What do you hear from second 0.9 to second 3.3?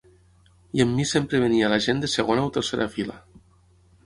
mi sempre venia la gent de segona o tercera fila.